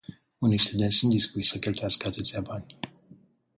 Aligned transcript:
Unii 0.39 0.57
studenți 0.57 0.95
sunt 0.95 1.11
dispuși 1.11 1.47
să 1.49 1.57
cheltuiască 1.59 2.07
atâția 2.07 2.41
bani. 2.41 2.77